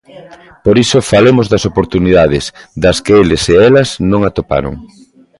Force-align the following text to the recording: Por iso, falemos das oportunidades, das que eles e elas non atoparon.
Por 0.65 0.75
iso, 0.83 1.07
falemos 1.11 1.45
das 1.51 1.63
oportunidades, 1.71 2.45
das 2.83 2.97
que 3.03 3.13
eles 3.21 3.43
e 3.53 3.55
elas 3.67 3.89
non 4.11 4.21
atoparon. 4.29 4.73